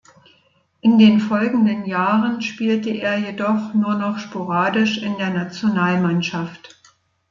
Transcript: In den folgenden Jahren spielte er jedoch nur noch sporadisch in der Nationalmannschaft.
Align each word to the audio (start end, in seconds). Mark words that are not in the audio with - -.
In 0.79 0.97
den 0.97 1.19
folgenden 1.19 1.85
Jahren 1.85 2.41
spielte 2.41 2.89
er 2.89 3.19
jedoch 3.19 3.75
nur 3.75 3.93
noch 3.93 4.17
sporadisch 4.17 4.97
in 4.97 5.15
der 5.19 5.29
Nationalmannschaft. 5.29 6.81